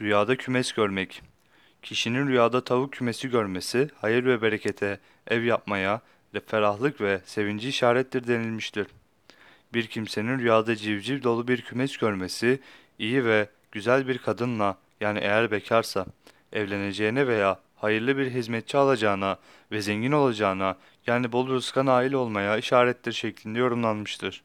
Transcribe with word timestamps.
Rüyada 0.00 0.36
kümes 0.36 0.72
görmek. 0.72 1.22
Kişinin 1.82 2.28
rüyada 2.28 2.64
tavuk 2.64 2.92
kümesi 2.92 3.30
görmesi, 3.30 3.88
hayır 4.00 4.24
ve 4.24 4.42
berekete, 4.42 5.00
ev 5.26 5.42
yapmaya, 5.42 6.00
ve 6.34 6.40
ferahlık 6.40 7.00
ve 7.00 7.20
sevinci 7.24 7.68
işarettir 7.68 8.26
denilmiştir. 8.26 8.86
Bir 9.74 9.86
kimsenin 9.86 10.38
rüyada 10.38 10.76
civciv 10.76 11.22
dolu 11.22 11.48
bir 11.48 11.62
kümes 11.62 11.96
görmesi, 11.96 12.60
iyi 12.98 13.24
ve 13.24 13.48
güzel 13.72 14.08
bir 14.08 14.18
kadınla, 14.18 14.78
yani 15.00 15.18
eğer 15.18 15.50
bekarsa, 15.50 16.06
evleneceğine 16.52 17.26
veya 17.26 17.60
hayırlı 17.76 18.18
bir 18.18 18.30
hizmetçi 18.30 18.76
alacağına 18.76 19.38
ve 19.72 19.80
zengin 19.80 20.12
olacağına, 20.12 20.76
yani 21.06 21.32
bol 21.32 21.48
rızka 21.48 21.86
nail 21.86 22.12
olmaya 22.12 22.56
işarettir 22.56 23.12
şeklinde 23.12 23.58
yorumlanmıştır. 23.58 24.42